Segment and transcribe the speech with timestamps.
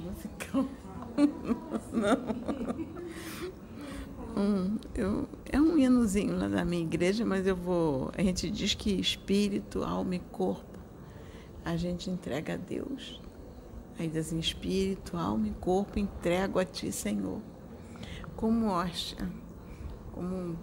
[0.00, 0.66] musical.
[1.92, 3.00] Não.
[4.36, 8.10] Um, eu, é um hinozinho lá da minha igreja, mas eu vou.
[8.16, 10.70] A gente diz que espírito, alma e corpo
[11.64, 13.20] a gente entrega a Deus.
[13.98, 17.40] Aí diz assim: espírito, alma e corpo entrego a Ti, Senhor.
[18.36, 19.28] Como hóstia,
[20.12, 20.56] como um,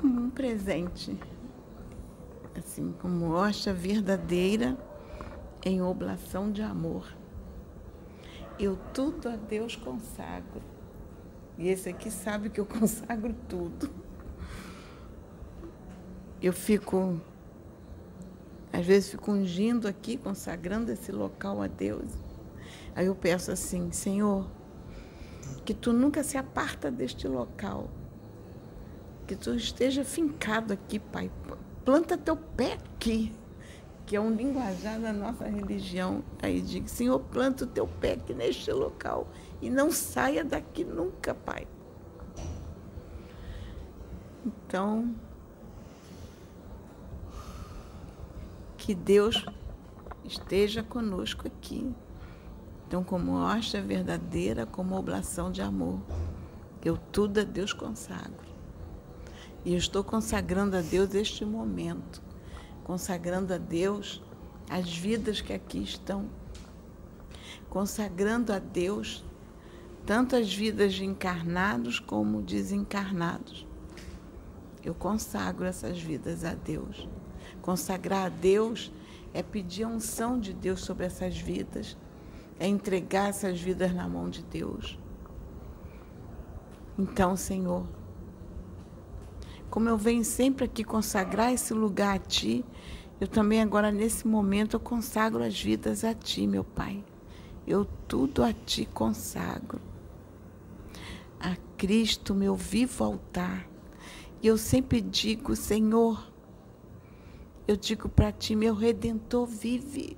[0.00, 1.18] como um presente.
[2.56, 4.76] Assim, como hóstia verdadeira
[5.64, 7.10] em oblação de amor.
[8.58, 10.62] Eu tudo a Deus consagro.
[11.56, 13.90] E esse aqui sabe que eu consagro tudo.
[16.40, 17.18] Eu fico,
[18.70, 22.10] às vezes, fico ungindo aqui, consagrando esse local a Deus.
[22.94, 24.46] Aí eu peço assim, Senhor,
[25.64, 27.88] que tu nunca se aparta deste local.
[29.26, 31.30] Que tu esteja fincado aqui, Pai.
[31.82, 33.32] Planta teu pé aqui
[34.06, 36.22] que é um linguajar da nossa religião.
[36.42, 39.28] Aí digo, Senhor, planta o teu pé aqui neste local
[39.62, 41.66] e não saia daqui nunca, Pai.
[44.44, 45.14] Então,
[48.76, 49.44] que Deus
[50.24, 51.94] esteja conosco aqui.
[52.86, 55.98] Então, como hóstia verdadeira, como oblação de amor,
[56.84, 58.44] eu tudo a Deus consagro.
[59.64, 62.22] E eu estou consagrando a Deus este momento
[62.84, 64.22] consagrando a Deus
[64.70, 66.28] as vidas que aqui estão,
[67.68, 69.24] consagrando a Deus
[70.06, 73.66] tanto as vidas de encarnados como desencarnados.
[74.84, 77.08] Eu consagro essas vidas a Deus.
[77.62, 78.92] Consagrar a Deus
[79.32, 81.96] é pedir a unção de Deus sobre essas vidas,
[82.60, 84.98] é entregar essas vidas na mão de Deus.
[86.98, 87.86] Então, Senhor,
[89.74, 92.64] como eu venho sempre aqui consagrar esse lugar a Ti,
[93.20, 97.02] eu também agora nesse momento eu consagro as vidas a Ti, meu Pai.
[97.66, 99.80] Eu tudo a Ti consagro.
[101.40, 103.68] A Cristo, meu vivo altar.
[104.40, 106.24] E eu sempre digo, Senhor,
[107.66, 110.16] eu digo para Ti, meu Redentor vive.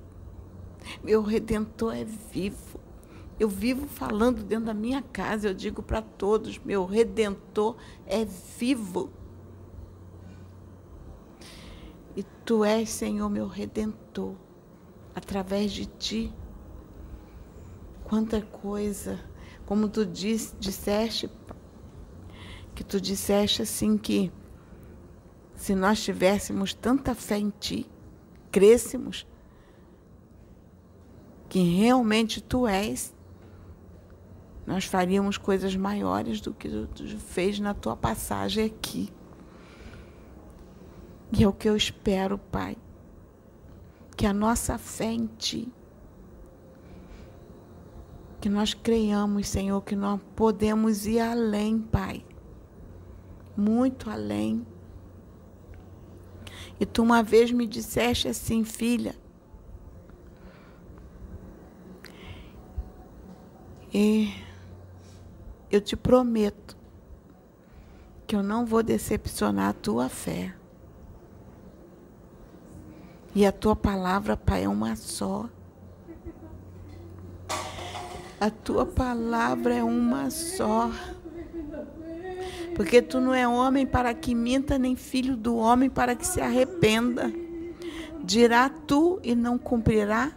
[1.03, 2.79] Meu Redentor é vivo.
[3.41, 8.27] Eu vivo falando dentro da minha casa, eu digo para todos: meu redentor é
[8.59, 9.11] vivo.
[12.17, 14.35] E tu és, Senhor, meu redentor.
[15.15, 16.35] Através de ti.
[18.05, 19.21] Quanta coisa.
[19.67, 21.31] Como tu disse, disseste,
[22.75, 24.33] que tu disseste assim que
[25.55, 27.91] se nós tivéssemos tanta fé em ti,
[28.51, 29.27] crescemos
[31.49, 33.15] que realmente tu és,
[34.67, 39.13] nós faríamos coisas maiores do que tu fez na tua passagem aqui.
[41.37, 42.79] E é o que eu espero, Pai.
[44.17, 45.71] Que a nossa fé em Ti,
[48.41, 52.25] que nós creiamos, Senhor, que nós podemos ir além, Pai.
[53.55, 54.67] Muito além.
[56.81, 59.15] E tu uma vez me disseste assim, filha.
[63.93, 64.33] E
[65.71, 66.77] eu te prometo
[68.27, 70.55] que eu não vou decepcionar a tua fé.
[73.37, 75.45] E a tua palavra, Pai, é uma só.
[78.41, 80.91] A tua palavra é uma só.
[82.75, 86.41] Porque tu não é homem para que minta, nem filho do homem para que se
[86.41, 87.31] arrependa.
[88.25, 90.33] Dirá tu e não cumprirá?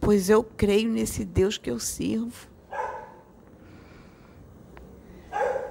[0.00, 2.48] Pois eu creio nesse Deus que eu sirvo.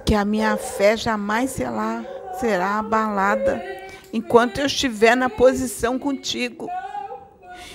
[0.06, 2.02] Que a minha fé jamais será,
[2.40, 3.73] será abalada
[4.14, 6.68] enquanto eu estiver na posição contigo.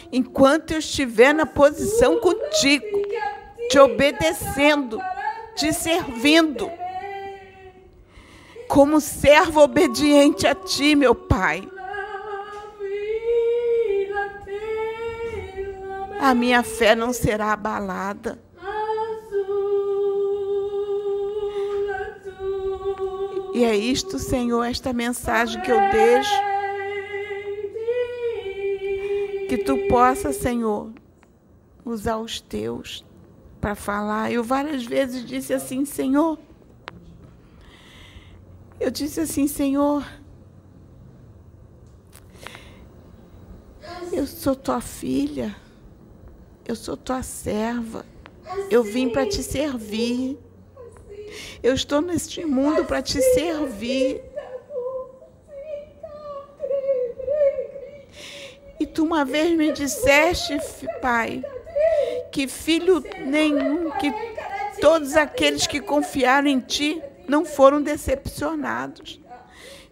[0.10, 2.86] Enquanto eu estiver na posição contigo,
[3.70, 5.02] te obedecendo,
[5.54, 6.72] te servindo,
[8.70, 11.70] como servo obediente a ti, meu Pai.
[16.22, 18.42] A minha fé não será abalada.
[23.60, 26.32] E é isto, Senhor, esta mensagem que eu deixo.
[29.50, 30.94] Que tu possa, Senhor,
[31.84, 33.06] usar os teus
[33.60, 34.32] para falar.
[34.32, 36.40] Eu várias vezes disse assim, Senhor.
[38.80, 40.08] Eu disse assim, Senhor.
[44.14, 45.54] Eu sou tua filha.
[46.66, 48.06] Eu sou tua serva.
[48.72, 50.40] Eu vim para te servir.
[51.62, 54.22] Eu estou neste mundo para te servir.
[58.80, 60.58] E tu uma vez me disseste,
[61.02, 61.44] Pai,
[62.32, 64.14] que filho nenhum, que
[64.80, 69.20] todos aqueles que confiaram em Ti não foram decepcionados.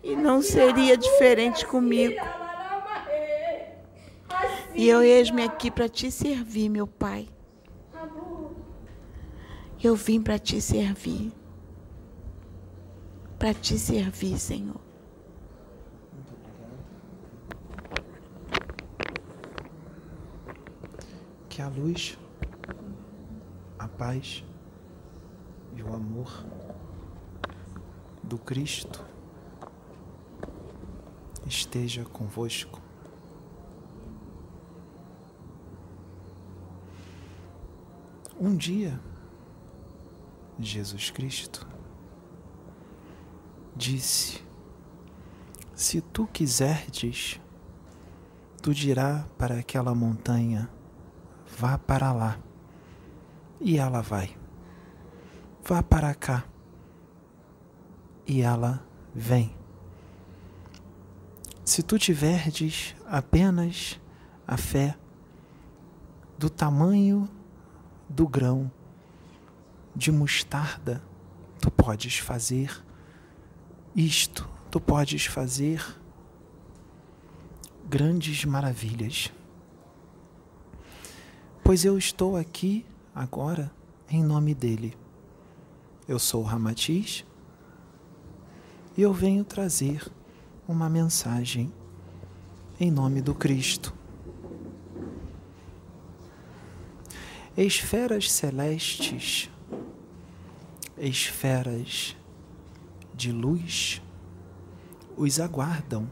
[0.03, 2.15] E não seria diferente comigo.
[4.73, 7.27] E eu eis-me aqui para te servir, meu Pai.
[9.87, 11.31] Eu vim para te servir.
[13.39, 14.81] Para te servir, Senhor.
[21.47, 22.19] Que a luz,
[23.79, 24.43] a paz
[25.73, 26.45] e o amor
[28.21, 29.05] do Cristo
[31.45, 32.81] esteja convosco.
[38.37, 38.99] Um dia,
[40.59, 41.67] Jesus Cristo
[43.75, 44.43] disse:
[45.75, 47.39] Se tu quiserdes,
[48.61, 50.69] tu dirá para aquela montanha:
[51.57, 52.39] vá para lá,
[53.61, 54.35] e ela vai.
[55.63, 56.45] Vá para cá,
[58.25, 58.83] e ela
[59.13, 59.55] vem.
[61.63, 63.99] Se tu tiverdes apenas
[64.47, 64.97] a fé
[66.39, 67.29] do tamanho
[68.07, 68.71] do grão
[69.97, 71.01] de mostarda,
[71.59, 72.83] tu podes fazer
[73.95, 75.83] isto, tu podes fazer
[77.89, 79.33] grandes maravilhas.
[81.63, 83.71] Pois eu estou aqui agora
[84.07, 84.95] em nome dele.
[86.07, 87.25] Eu sou Ramatiz
[88.95, 90.07] e eu venho trazer
[90.67, 91.73] uma mensagem
[92.79, 93.95] em nome do Cristo.
[97.57, 99.49] Esferas celestes,
[100.97, 102.15] esferas
[103.13, 104.01] de luz,
[105.15, 106.09] os aguardam,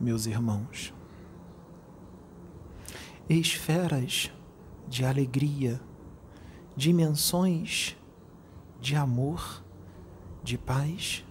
[0.00, 0.92] meus irmãos.
[3.28, 4.32] Esferas
[4.88, 5.80] de alegria,
[6.76, 7.96] dimensões
[8.80, 9.62] de amor,
[10.42, 11.24] de paz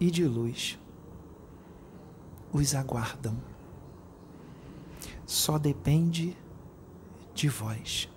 [0.00, 0.78] e de luz
[2.54, 3.36] os aguardam.
[5.26, 6.36] Só depende
[7.34, 8.08] de vós.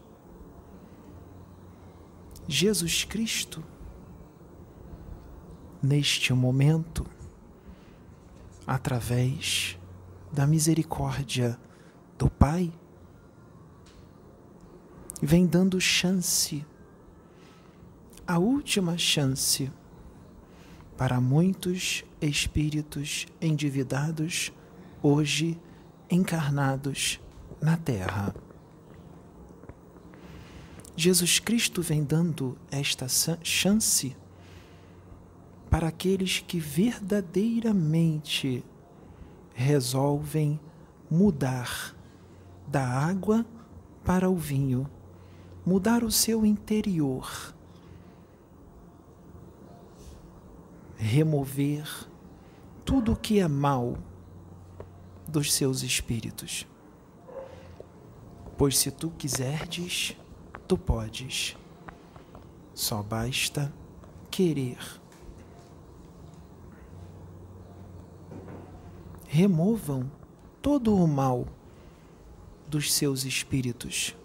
[2.49, 3.61] Jesus Cristo,
[5.83, 7.05] neste momento,
[8.65, 9.77] através
[10.31, 11.59] da misericórdia
[12.17, 12.71] do Pai,
[15.21, 16.65] vem dando chance,
[18.25, 19.69] a última chance,
[20.95, 24.53] para muitos espíritos endividados,
[25.03, 25.59] hoje
[26.09, 27.19] encarnados
[27.61, 28.46] na Terra.
[30.99, 33.05] Jesus Cristo vem dando esta
[33.43, 34.17] chance
[35.69, 38.65] para aqueles que verdadeiramente
[39.53, 40.59] resolvem
[41.07, 41.95] mudar
[42.67, 43.45] da água
[44.03, 44.89] para o vinho,
[45.63, 47.53] mudar o seu interior,
[50.95, 51.87] remover
[52.83, 53.99] tudo o que é mal
[55.27, 56.65] dos seus espíritos.
[58.57, 60.17] Pois se tu quiserdes,
[60.67, 61.55] tu podes.
[62.73, 63.73] Só basta
[64.29, 64.77] querer.
[69.27, 70.11] Removam
[70.61, 71.47] todo o mal
[72.67, 74.15] dos seus espíritos.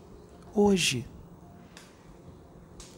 [0.55, 1.07] Hoje,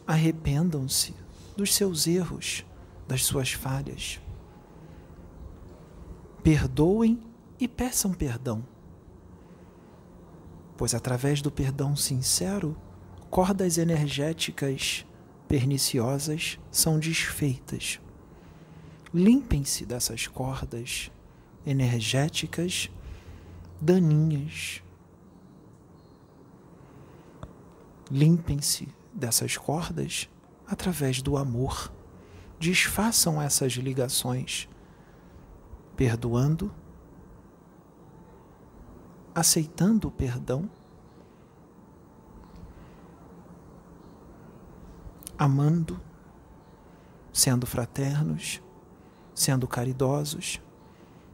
[0.05, 1.15] arrependam-se
[1.55, 2.65] dos seus erros,
[3.07, 4.19] das suas falhas.
[6.43, 7.19] Perdoem
[7.59, 8.65] e peçam perdão.
[10.77, 12.75] Pois através do perdão sincero,
[13.35, 15.05] cordas energéticas
[15.45, 17.99] perniciosas são desfeitas.
[19.13, 21.11] Limpem-se dessas cordas
[21.65, 22.89] energéticas
[23.81, 24.81] daninhas.
[28.09, 30.29] Limpem-se dessas cordas
[30.65, 31.93] através do amor.
[32.57, 34.69] Desfaçam essas ligações,
[35.97, 36.73] perdoando,
[39.35, 40.69] aceitando o perdão
[45.37, 45.99] amando,
[47.31, 48.61] sendo fraternos,
[49.33, 50.61] sendo caridosos,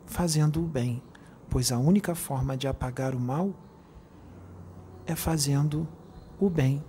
[0.05, 1.01] fazendo o bem,
[1.50, 3.53] pois a única forma de apagar o mal
[5.05, 5.88] é fazendo
[6.39, 6.84] o bem.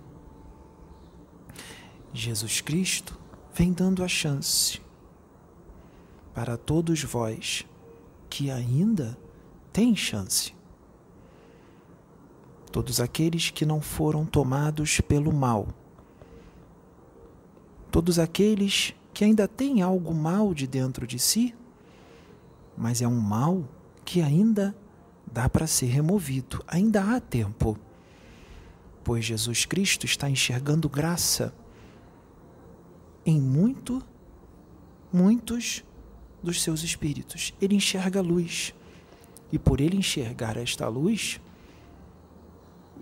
[2.11, 3.19] Jesus Cristo
[3.53, 4.81] vem dando a chance
[6.33, 7.65] para todos vós
[8.29, 9.17] que ainda
[9.71, 10.53] têm chance.
[12.71, 15.67] Todos aqueles que não foram tomados pelo mal
[17.93, 21.53] todos aqueles que ainda têm algo mal de dentro de si,
[22.75, 23.69] mas é um mal
[24.03, 24.75] que ainda
[25.31, 27.77] dá para ser removido, ainda há tempo.
[29.03, 31.53] pois Jesus Cristo está enxergando graça
[33.23, 34.01] em muito,
[35.11, 35.83] muitos
[36.41, 37.53] dos seus espíritos.
[37.61, 38.73] Ele enxerga luz.
[39.51, 41.39] E por ele enxergar esta luz,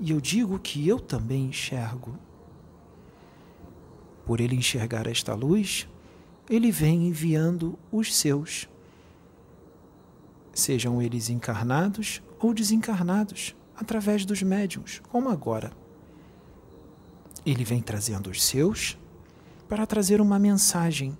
[0.01, 2.19] e eu digo que eu também enxergo,
[4.31, 5.89] por ele enxergar esta luz,
[6.49, 8.65] ele vem enviando os seus,
[10.53, 15.73] sejam eles encarnados ou desencarnados, através dos médiums, como agora.
[17.45, 18.97] Ele vem trazendo os seus
[19.67, 21.17] para trazer uma mensagem,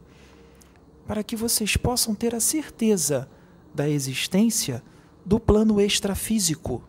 [1.05, 3.29] para que vocês possam ter a certeza
[3.75, 4.81] da existência
[5.25, 6.81] do plano extrafísico,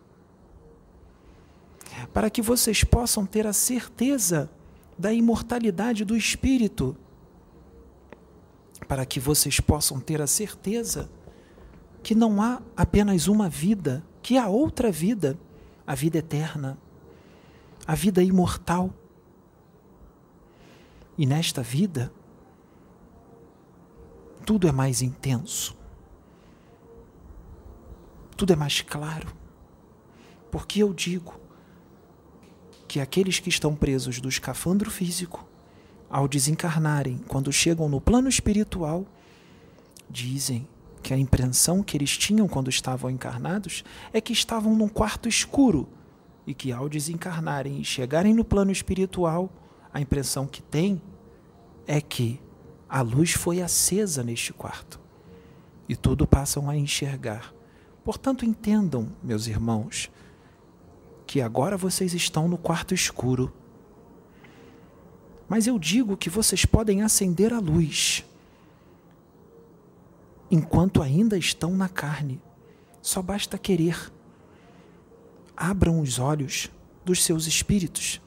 [2.12, 4.48] para que vocês possam ter a certeza
[5.02, 6.96] da imortalidade do espírito,
[8.86, 11.10] para que vocês possam ter a certeza
[12.04, 15.36] que não há apenas uma vida, que há outra vida,
[15.84, 16.78] a vida eterna,
[17.84, 18.94] a vida imortal.
[21.18, 22.12] E nesta vida,
[24.46, 25.76] tudo é mais intenso,
[28.36, 29.34] tudo é mais claro.
[30.48, 31.40] Porque eu digo
[32.92, 35.48] que aqueles que estão presos do escafandro físico,
[36.10, 39.06] ao desencarnarem, quando chegam no plano espiritual,
[40.10, 40.68] dizem
[41.02, 43.82] que a impressão que eles tinham quando estavam encarnados
[44.12, 45.88] é que estavam num quarto escuro
[46.46, 49.50] e que ao desencarnarem e chegarem no plano espiritual,
[49.90, 51.00] a impressão que têm
[51.86, 52.38] é que
[52.90, 55.00] a luz foi acesa neste quarto
[55.88, 57.54] e tudo passam a enxergar.
[58.04, 60.10] Portanto, entendam, meus irmãos,
[61.32, 63.50] que agora vocês estão no quarto escuro.
[65.48, 68.22] Mas eu digo que vocês podem acender a luz
[70.50, 72.38] enquanto ainda estão na carne.
[73.00, 74.12] Só basta querer.
[75.56, 76.70] Abram os olhos
[77.02, 78.20] dos seus espíritos.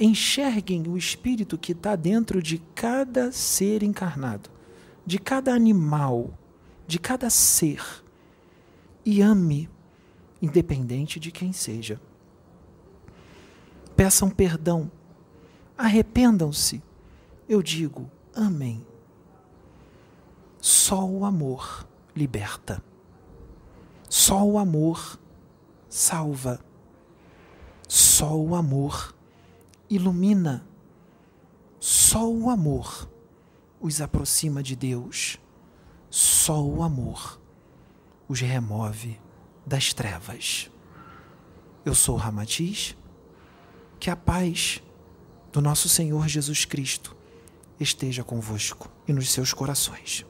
[0.00, 4.48] Enxerguem o espírito que está dentro de cada ser encarnado,
[5.04, 6.32] de cada animal,
[6.86, 7.84] de cada ser.
[9.04, 9.68] E ame,
[10.40, 12.00] independente de quem seja.
[14.04, 14.92] Peçam perdão,
[15.78, 16.82] arrependam-se.
[17.48, 18.86] Eu digo, amém.
[20.60, 22.84] Só o amor liberta.
[24.06, 25.18] Só o amor
[25.88, 26.60] salva.
[27.88, 29.14] Só o amor
[29.88, 30.66] ilumina.
[31.80, 33.08] Só o amor
[33.80, 35.38] os aproxima de Deus.
[36.10, 37.40] Só o amor
[38.28, 39.18] os remove
[39.64, 40.70] das trevas.
[41.86, 42.94] Eu sou Ramatiz.
[44.04, 44.82] Que a paz
[45.50, 47.16] do nosso Senhor Jesus Cristo
[47.80, 50.26] esteja convosco e nos seus corações.